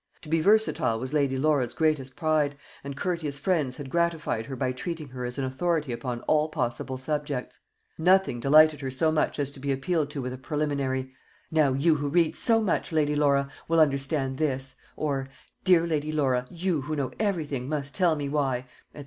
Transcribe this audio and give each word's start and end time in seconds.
To 0.21 0.29
be 0.29 0.41
versatile 0.41 0.99
was 0.99 1.13
Lady 1.13 1.37
Laura's 1.37 1.75
greatest 1.75 2.15
pride, 2.15 2.57
and 2.83 2.97
courteous 2.97 3.37
friends 3.37 3.75
had 3.75 3.91
gratified 3.91 4.47
her 4.47 4.55
by 4.55 4.71
treating 4.71 5.09
her 5.09 5.25
as 5.25 5.37
an 5.37 5.43
authority 5.45 5.91
upon 5.91 6.21
all 6.21 6.49
possible 6.49 6.97
subjects. 6.97 7.59
Nothing 7.99 8.39
delighted 8.39 8.81
her 8.81 8.89
so 8.89 9.11
much 9.11 9.37
as 9.37 9.51
to 9.51 9.59
be 9.59 9.71
appealed 9.71 10.09
to 10.09 10.19
with 10.23 10.33
a 10.33 10.39
preliminary, 10.39 11.13
"Now, 11.51 11.73
you 11.73 11.97
who 11.97 12.09
read 12.09 12.35
so 12.35 12.59
much, 12.59 12.91
Lady 12.91 13.13
Laura, 13.13 13.51
will 13.67 13.79
understand 13.79 14.39
this;" 14.39 14.73
or, 14.95 15.29
"Dear 15.63 15.85
Lady 15.85 16.11
Laura, 16.11 16.47
you 16.49 16.81
who 16.81 16.95
know 16.95 17.11
everything, 17.19 17.69
must 17.69 17.93
tell 17.93 18.15
me 18.15 18.27
why," 18.27 18.65
etc. 18.95 18.99